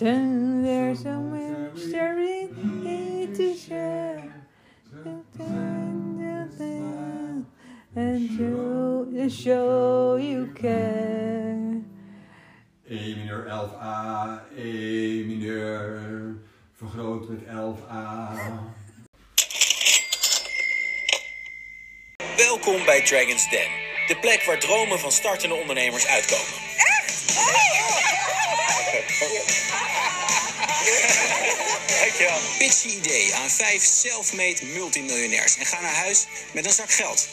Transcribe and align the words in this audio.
Dun, 0.00 0.62
There's 0.62 1.02
there 1.02 2.18
is 2.18 3.36
to 3.36 3.54
share. 3.54 4.32
And 7.94 8.30
show, 8.30 9.28
show 9.28 10.16
you 10.16 10.46
care. 10.54 11.82
E 12.88 13.14
mineur 13.14 13.44
11a, 13.46 14.40
E 14.56 15.22
mineur 15.26 16.38
vergroot 16.72 17.28
met 17.28 17.40
11a. 17.44 18.38
Welkom 22.36 22.84
bij 22.84 23.02
Dragon's 23.04 23.50
Den, 23.50 23.68
de 24.06 24.16
plek 24.20 24.44
waar 24.44 24.58
dromen 24.58 24.98
van 24.98 25.12
startende 25.12 25.54
ondernemers 25.54 26.06
uitkomen. 26.06 26.68
Dankjewel. 32.00 32.38
Pitch 32.58 32.82
je 32.82 32.96
idee 32.98 33.34
aan 33.34 33.48
vijf 33.48 33.82
self-made 33.82 34.60
multimiljonairs 34.74 35.58
en 35.58 35.66
ga 35.66 35.80
naar 35.80 35.94
huis 35.94 36.26
met 36.54 36.64
een 36.64 36.72
zak 36.72 36.90
geld. 36.90 37.28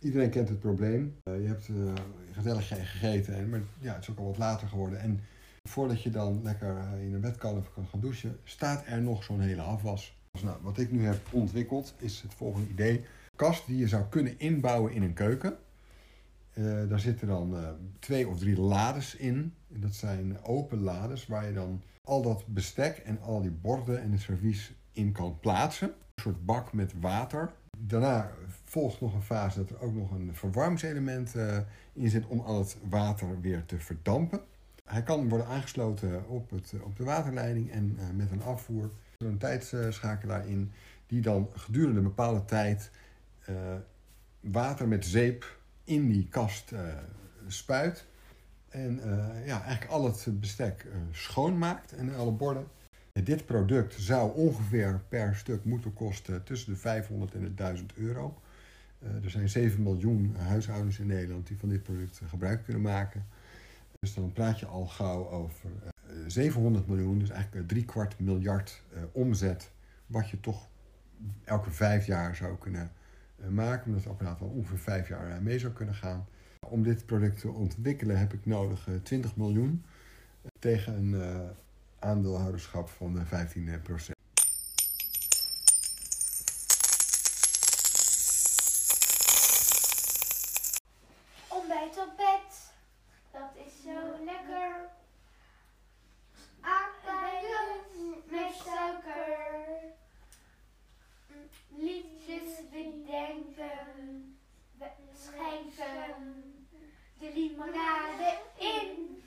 Iedereen 0.00 0.30
kent 0.30 0.48
het 0.48 0.60
probleem. 0.60 1.16
Eh, 1.22 1.40
je 1.42 1.46
hebt 1.46 1.68
eh, 1.68 1.92
gezellig 2.32 2.68
ge- 2.68 2.74
gegeten, 2.84 3.34
en, 3.34 3.50
maar 3.50 3.60
ja, 3.80 3.92
het 3.94 4.02
is 4.02 4.10
ook 4.10 4.18
al 4.18 4.24
wat 4.26 4.38
later 4.38 4.68
geworden. 4.68 5.00
En 5.00 5.24
voordat 5.68 6.02
je 6.02 6.10
dan 6.10 6.40
lekker 6.42 6.76
eh, 6.76 7.02
in 7.06 7.14
een 7.14 7.20
bed 7.20 7.36
kan 7.36 7.56
of 7.58 7.72
kan 7.74 7.86
gaan 7.90 8.00
douchen, 8.00 8.40
staat 8.44 8.82
er 8.86 9.00
nog 9.02 9.24
zo'n 9.24 9.40
hele 9.40 9.62
afwas. 9.62 10.14
Dus 10.32 10.42
nou, 10.42 10.56
wat 10.62 10.78
ik 10.78 10.90
nu 10.90 11.04
heb 11.06 11.18
ontwikkeld 11.30 11.94
is 11.98 12.20
het 12.22 12.32
volgende 12.36 12.68
idee. 12.70 13.04
Kast 13.36 13.66
die 13.66 13.78
je 13.78 13.88
zou 13.88 14.04
kunnen 14.10 14.38
inbouwen 14.38 14.92
in 14.92 15.02
een 15.02 15.14
keuken. 15.14 15.58
Eh, 16.52 16.88
daar 16.88 17.00
zitten 17.00 17.28
dan 17.28 17.56
eh, 17.56 17.68
twee 17.98 18.28
of 18.28 18.38
drie 18.38 18.60
lades 18.60 19.16
in. 19.16 19.54
En 19.72 19.80
dat 19.80 19.94
zijn 19.94 20.42
open 20.42 20.80
lades 20.80 21.26
waar 21.26 21.46
je 21.46 21.52
dan 21.52 21.82
al 22.04 22.22
dat 22.22 22.46
bestek 22.46 22.96
en 22.96 23.20
al 23.20 23.40
die 23.42 23.50
borden 23.50 24.02
en 24.02 24.12
het 24.12 24.20
servies 24.20 24.72
in 24.92 25.12
kan 25.12 25.38
plaatsen. 25.40 25.88
Een 25.88 26.22
soort 26.22 26.44
bak 26.44 26.72
met 26.72 26.92
water. 27.00 27.52
Daarna 27.78 28.30
volgt 28.64 29.00
nog 29.00 29.14
een 29.14 29.22
fase 29.22 29.58
dat 29.58 29.70
er 29.70 29.80
ook 29.80 29.94
nog 29.94 30.10
een 30.10 30.34
verwarmingselement 30.34 31.34
eh, 31.34 31.58
in 31.92 32.10
zit 32.10 32.26
om 32.26 32.40
al 32.40 32.58
het 32.58 32.76
water 32.88 33.40
weer 33.40 33.64
te 33.66 33.78
verdampen. 33.78 34.40
Hij 34.84 35.02
kan 35.02 35.28
worden 35.28 35.46
aangesloten 35.46 36.28
op, 36.28 36.50
het, 36.50 36.74
op 36.82 36.96
de 36.96 37.04
waterleiding 37.04 37.70
en 37.70 37.98
met 38.14 38.30
een 38.30 38.42
afvoer. 38.42 38.90
Er 39.18 39.26
een 39.26 39.38
tijdschakelaar 39.38 40.48
in 40.48 40.72
die 41.06 41.20
dan 41.20 41.48
gedurende 41.54 41.98
een 41.98 42.04
bepaalde 42.04 42.44
tijd 42.44 42.90
water 44.40 44.88
met 44.88 45.06
zeep 45.06 45.59
in 45.84 46.08
die 46.08 46.28
kast 46.28 46.72
eh, 46.72 46.80
spuit. 47.46 48.08
En 48.70 49.02
eh, 49.02 49.46
ja, 49.46 49.62
eigenlijk 49.62 49.92
al 49.92 50.04
het 50.04 50.40
bestek 50.40 50.84
eh, 50.84 50.98
schoonmaakt 51.10 51.92
en 51.92 52.14
alle 52.14 52.30
borden. 52.30 52.66
Dit 53.12 53.46
product 53.46 53.94
zou 53.98 54.34
ongeveer 54.34 55.00
per 55.08 55.36
stuk 55.36 55.64
moeten 55.64 55.92
kosten 55.92 56.44
tussen 56.44 56.72
de 56.72 56.78
500 56.78 57.34
en 57.34 57.40
de 57.40 57.54
1000 57.54 57.92
euro. 57.94 58.40
Er 59.22 59.30
zijn 59.30 59.48
7 59.48 59.82
miljoen 59.82 60.36
huishoudens 60.36 60.98
in 60.98 61.06
Nederland 61.06 61.46
die 61.46 61.58
van 61.58 61.68
dit 61.68 61.82
product 61.82 62.20
gebruik 62.28 62.64
kunnen 62.64 62.82
maken. 62.82 63.26
Dus 63.98 64.14
dan 64.14 64.32
praat 64.32 64.60
je 64.60 64.66
al 64.66 64.86
gauw 64.86 65.28
over 65.28 65.70
eh, 65.84 66.16
700 66.26 66.86
miljoen, 66.86 67.18
dus 67.18 67.30
eigenlijk 67.30 67.68
drie 67.68 67.84
kwart 67.84 68.18
miljard 68.18 68.82
omzet. 69.12 69.70
Wat 70.06 70.28
je 70.28 70.40
toch 70.40 70.68
elke 71.44 71.70
vijf 71.70 72.06
jaar 72.06 72.36
zou 72.36 72.58
kunnen 72.58 72.92
maken, 73.48 73.86
omdat 73.86 74.02
het 74.02 74.12
apparaat 74.12 74.40
al 74.40 74.48
ongeveer 74.48 74.78
vijf 74.78 75.08
jaar 75.08 75.30
eh, 75.30 75.38
mee 75.38 75.58
zou 75.58 75.72
kunnen 75.72 75.94
gaan. 75.94 76.26
Om 76.66 76.82
dit 76.82 77.06
product 77.06 77.40
te 77.40 77.48
ontwikkelen 77.48 78.18
heb 78.18 78.32
ik 78.32 78.46
nodig 78.46 78.88
eh, 78.88 78.94
20 79.02 79.36
miljoen 79.36 79.84
eh, 80.42 80.50
tegen 80.58 80.94
een 80.94 81.22
eh, 81.22 81.50
aandeelhouderschap 81.98 82.88
van 82.88 83.18
eh, 83.18 83.26
15 83.26 83.82
procent. 83.82 84.18
Ontbijt 91.48 91.98
op 91.98 92.16
bed, 92.16 92.72
dat 93.32 93.50
is 93.66 93.72
zo 93.84 94.24
lekker. 94.24 94.88
Aardbeien 96.60 97.78
met 98.30 98.52
suiker. 98.64 99.38
Liedjes 101.68 102.68
bedenken, 102.70 104.38
we 104.78 104.86
schenken 105.14 106.54
de 107.18 107.32
limonade 107.34 108.38
in. 108.58 109.22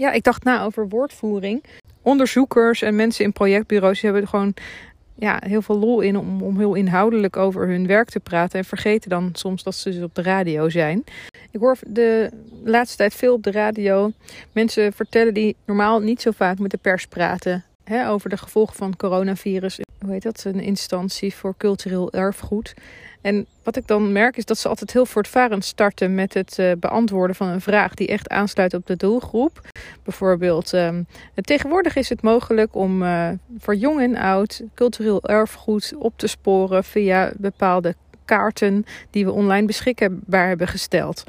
Ja, 0.00 0.12
ik 0.12 0.22
dacht 0.22 0.44
na 0.44 0.62
over 0.62 0.88
woordvoering. 0.88 1.64
Onderzoekers 2.02 2.82
en 2.82 2.96
mensen 2.96 3.24
in 3.24 3.32
projectbureaus 3.32 4.00
hebben 4.00 4.22
er 4.22 4.28
gewoon 4.28 4.54
ja, 5.14 5.42
heel 5.46 5.62
veel 5.62 5.78
lol 5.78 6.00
in 6.00 6.16
om, 6.16 6.42
om 6.42 6.58
heel 6.58 6.74
inhoudelijk 6.74 7.36
over 7.36 7.68
hun 7.68 7.86
werk 7.86 8.10
te 8.10 8.20
praten. 8.20 8.58
En 8.58 8.64
vergeten 8.64 9.10
dan 9.10 9.30
soms 9.32 9.62
dat 9.62 9.74
ze 9.74 9.90
dus 9.90 10.02
op 10.02 10.14
de 10.14 10.22
radio 10.22 10.68
zijn. 10.68 11.04
Ik 11.50 11.60
hoor 11.60 11.76
de 11.86 12.30
laatste 12.64 12.96
tijd 12.96 13.14
veel 13.14 13.34
op 13.34 13.42
de 13.42 13.50
radio 13.50 14.12
mensen 14.52 14.92
vertellen 14.92 15.34
die 15.34 15.56
normaal 15.64 16.00
niet 16.00 16.20
zo 16.20 16.30
vaak 16.30 16.58
met 16.58 16.70
de 16.70 16.78
pers 16.78 17.06
praten. 17.06 17.64
Hè, 17.90 18.08
over 18.08 18.30
de 18.30 18.36
gevolgen 18.36 18.74
van 18.74 18.96
coronavirus. 18.96 19.80
Hoe 19.98 20.12
heet 20.12 20.22
dat? 20.22 20.44
Een 20.44 20.60
instantie 20.60 21.34
voor 21.34 21.54
cultureel 21.56 22.12
erfgoed. 22.12 22.74
En 23.20 23.46
wat 23.62 23.76
ik 23.76 23.86
dan 23.86 24.12
merk 24.12 24.36
is 24.36 24.44
dat 24.44 24.58
ze 24.58 24.68
altijd 24.68 24.92
heel 24.92 25.06
voortvarend 25.06 25.64
starten 25.64 26.14
met 26.14 26.34
het 26.34 26.58
eh, 26.58 26.72
beantwoorden 26.78 27.36
van 27.36 27.48
een 27.48 27.60
vraag 27.60 27.94
die 27.94 28.08
echt 28.08 28.28
aansluit 28.28 28.74
op 28.74 28.86
de 28.86 28.96
doelgroep. 28.96 29.60
Bijvoorbeeld, 30.02 30.72
ehm, 30.72 31.02
tegenwoordig 31.34 31.96
is 31.96 32.08
het 32.08 32.22
mogelijk 32.22 32.74
om 32.74 33.02
eh, 33.02 33.28
voor 33.58 33.74
jong 33.74 34.00
en 34.00 34.16
oud 34.16 34.62
cultureel 34.74 35.22
erfgoed 35.22 35.92
op 35.98 36.12
te 36.16 36.26
sporen 36.26 36.84
via 36.84 37.32
bepaalde 37.36 37.94
kaarten 38.24 38.84
die 39.10 39.24
we 39.24 39.32
online 39.32 39.66
beschikbaar 39.66 40.48
hebben 40.48 40.68
gesteld. 40.68 41.24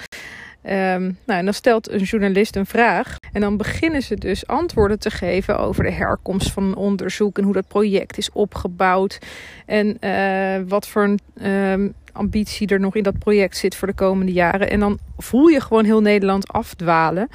Ehm, 0.61 1.01
nou, 1.01 1.39
en 1.39 1.45
dan 1.45 1.53
stelt 1.53 1.91
een 1.91 2.03
journalist 2.03 2.55
een 2.55 2.65
vraag. 2.65 3.15
En 3.31 3.41
dan 3.41 3.57
beginnen 3.57 4.01
ze 4.01 4.15
dus 4.15 4.47
antwoorden 4.47 4.99
te 4.99 5.11
geven 5.11 5.59
over 5.59 5.83
de 5.83 5.91
herkomst 5.91 6.51
van 6.51 6.63
een 6.63 6.75
onderzoek 6.75 7.37
en 7.37 7.43
hoe 7.43 7.53
dat 7.53 7.67
project 7.67 8.17
is 8.17 8.31
opgebouwd. 8.31 9.19
En 9.65 9.99
eh, 9.99 10.61
wat 10.67 10.87
voor 10.87 11.03
een 11.03 11.19
ehm, 11.37 11.89
ambitie 12.11 12.67
er 12.67 12.79
nog 12.79 12.95
in 12.95 13.03
dat 13.03 13.19
project 13.19 13.57
zit 13.57 13.75
voor 13.75 13.87
de 13.87 13.93
komende 13.93 14.31
jaren. 14.31 14.69
En 14.69 14.79
dan 14.79 14.99
voel 15.17 15.47
je 15.47 15.61
gewoon 15.61 15.85
heel 15.85 16.01
Nederland 16.01 16.47
afdwalen. 16.47 17.29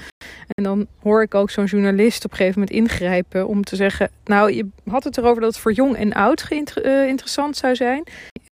En 0.49 0.65
dan 0.65 0.87
hoor 1.03 1.23
ik 1.23 1.35
ook 1.35 1.51
zo'n 1.51 1.65
journalist 1.65 2.25
op 2.25 2.31
een 2.31 2.37
gegeven 2.37 2.61
moment 2.61 2.79
ingrijpen 2.79 3.49
om 3.49 3.65
te 3.65 3.77
zeggen: 3.77 4.11
Nou, 4.25 4.53
je 4.53 4.69
had 4.89 5.05
het 5.05 5.19
erover 5.19 5.41
dat 5.41 5.53
het 5.53 5.63
voor 5.63 5.73
jong 5.73 5.97
en 5.97 6.13
oud 6.13 6.49
eh, 6.51 7.07
interessant 7.07 7.57
zou 7.57 7.75
zijn. 7.75 8.03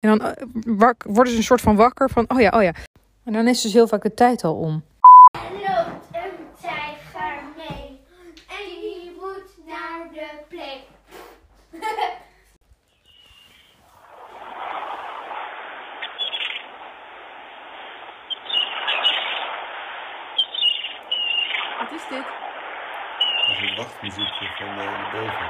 En 0.00 0.08
dan 0.08 0.20
eh, 0.20 0.88
worden 1.06 1.32
ze 1.32 1.38
een 1.38 1.44
soort 1.44 1.60
van 1.60 1.76
wakker 1.76 2.10
van: 2.10 2.24
Oh 2.28 2.40
ja, 2.40 2.50
oh 2.54 2.62
ja. 2.62 2.72
En 3.24 3.32
dan 3.32 3.48
is 3.48 3.60
dus 3.60 3.72
heel 3.72 3.88
vaak 3.88 4.02
de 4.02 4.14
tijd 4.14 4.44
al 4.44 4.54
om. 4.54 4.84
loopt 5.32 6.06
een 6.12 6.48
tijger 6.60 7.42
mee 7.56 8.00
en 8.48 8.80
die 8.80 9.16
moet 9.20 9.66
naar 9.66 10.08
de 10.12 10.28
plek. 10.48 10.82
Wat 21.78 21.92
is 21.92 22.08
dit? 22.08 22.24
Dat 23.46 23.56
is 23.56 23.70
het 23.70 23.76
wachtmuziekje 23.76 24.48
van 24.56 24.68
uh, 24.68 24.74
de 24.74 25.08
boven. 25.12 25.48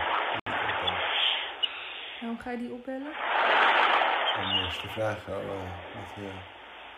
Waarom 2.20 2.38
ga 2.38 2.50
je 2.50 2.58
die 2.58 2.72
opbellen? 2.72 3.12
En 4.36 4.66
is 4.66 4.80
de 4.80 4.88
vraag 4.88 5.28
uh, 5.28 5.34
wat 5.34 6.16
uh, 6.18 6.53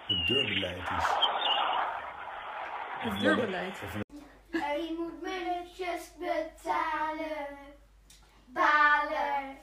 het 0.06 0.26
deurbeleid 0.26 0.90
is. 0.98 1.04
Het 2.98 3.20
deurbeleid. 3.20 3.82
En 4.50 4.82
je 4.82 4.96
moet 4.98 5.22
minnetjes 5.22 6.12
betalen. 6.18 7.46
Balen, 8.46 9.56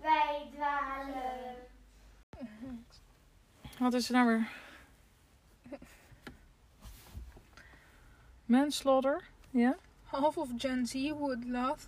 wij 0.00 0.50
dwalen. 0.54 1.56
Wat 3.78 3.94
is 3.94 4.08
er 4.08 4.14
nou 4.14 4.26
weer? 4.26 4.48
Manslaughter? 8.44 9.22
Ja? 9.50 9.76
Half 10.04 10.36
of 10.36 10.48
Gen 10.56 10.86
Z 10.86 11.10
would 11.10 11.44
laugh 11.44 11.86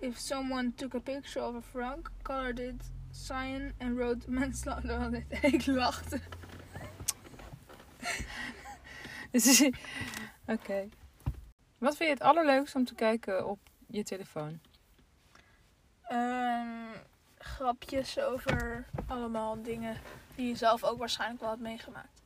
if 0.00 0.18
someone 0.18 0.72
took 0.74 0.94
a 0.94 1.00
picture 1.00 1.40
of 1.40 1.54
a 1.54 1.60
frog, 1.60 2.10
colored 2.22 2.58
it 2.58 2.82
cyan 3.12 3.72
and 3.80 3.96
wrote 3.96 4.28
manslaughter 4.28 4.96
on 4.96 5.14
it. 5.14 5.24
En 5.28 5.52
ik 5.54 5.66
lachte. 5.66 6.20
Oké. 10.46 10.88
Wat 11.78 11.96
vind 11.96 12.08
je 12.08 12.14
het 12.14 12.22
allerleukste 12.22 12.78
om 12.78 12.84
te 12.84 12.94
kijken 12.94 13.46
op 13.48 13.58
je 13.86 14.02
telefoon? 14.02 14.60
Ehm, 16.02 16.68
grapjes 17.38 18.18
over 18.18 18.86
allemaal 19.06 19.62
dingen 19.62 19.96
die 20.34 20.48
je 20.48 20.54
zelf 20.56 20.84
ook 20.84 20.98
waarschijnlijk 20.98 21.40
wel 21.40 21.50
hebt 21.50 21.62
meegemaakt. 21.62 22.22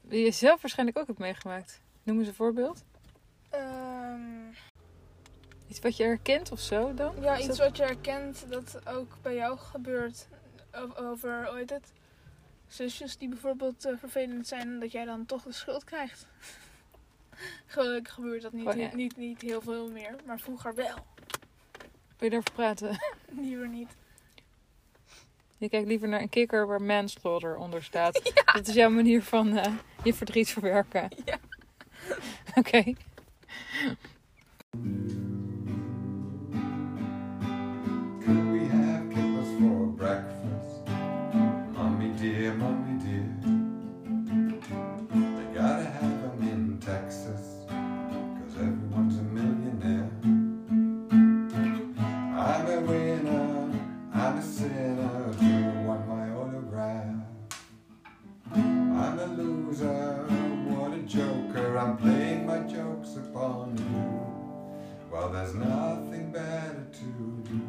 Die 0.00 0.24
je 0.24 0.30
zelf 0.30 0.60
waarschijnlijk 0.62 0.98
ook 0.98 1.06
hebt 1.06 1.18
meegemaakt. 1.18 1.80
Noem 2.02 2.18
eens 2.18 2.28
een 2.28 2.34
voorbeeld. 2.34 2.84
Ehm, 3.50 4.48
Iets 5.68 5.78
wat 5.80 5.96
je 5.96 6.04
herkent 6.04 6.52
of 6.52 6.60
zo 6.60 6.94
dan? 6.94 7.20
Ja, 7.20 7.38
iets 7.38 7.46
dat- 7.46 7.56
wat 7.58 7.76
je 7.76 7.82
herkent 7.82 8.50
dat 8.50 8.86
ook 8.88 9.16
bij 9.22 9.34
jou 9.34 9.58
gebeurt. 9.58 10.26
Over, 10.96 11.54
heet 11.54 11.70
het? 11.70 11.92
Zusjes 12.68 13.16
die 13.16 13.28
bijvoorbeeld 13.28 13.84
eh, 13.84 13.92
vervelend 13.98 14.46
zijn 14.46 14.80
dat 14.80 14.92
jij 14.92 15.04
dan 15.04 15.26
toch 15.26 15.42
de 15.42 15.52
schuld 15.52 15.84
krijgt. 15.84 16.26
Gelukkig 17.66 18.14
gebeurt 18.14 18.42
dat 18.42 18.52
niet, 18.52 18.66
Oh, 18.66 18.74
ja. 18.76 18.94
niet, 18.94 19.16
niet 19.16 19.40
heel 19.42 19.60
veel 19.60 19.90
meer, 19.90 20.16
maar 20.26 20.40
vroeger 20.40 20.74
wel. 20.74 20.96
Wil 22.18 22.28
je 22.28 22.30
daarover 22.30 22.52
praten? 22.52 22.98
Liever 23.40 23.68
niet. 23.68 23.88
Je 25.58 25.68
kijkt 25.68 25.88
liever 25.88 26.08
naar 26.08 26.20
een 26.20 26.28
kikker 26.28 26.66
waar 26.66 26.82
manslaughter 26.82 27.56
onder 27.56 27.84
staat. 27.84 28.32
Dat 28.54 28.66
is 28.68 28.74
jouw 28.74 28.90
manier 28.90 29.22
van 29.22 29.56
eh, 29.56 29.72
je 30.04 30.14
verdriet 30.14 30.50
verwerken. 30.50 31.08
Ja. 31.24 31.38
Oké. 32.54 32.92
joke's 62.68 63.16
upon 63.16 63.76
you 63.78 63.84
While 65.10 65.30
there's 65.30 65.54
nothing 65.54 66.30
better 66.32 66.86
to 66.98 67.04
do 67.48 67.60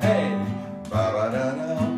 Hey! 0.00 0.26
Ba-ba-da-dum 0.90 1.92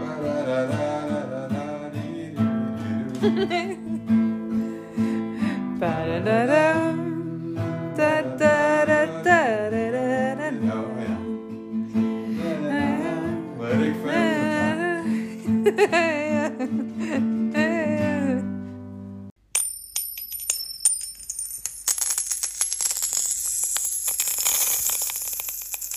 ba 0.00 0.10
da 0.22 0.36
da 0.48 0.58
da 0.70 0.84
da 1.10 1.20
da 1.32 1.42
da 1.54 1.64
dee 1.94 2.28
dee 2.36 3.48
dee 3.48 3.68
Ba-da-da-dum 5.80 6.98
Da-da-da-da-da-da-da 7.96 10.48
Oh, 10.72 10.88
yeah. 11.00 11.20
Wedding 13.58 13.96
friends. 14.02 15.08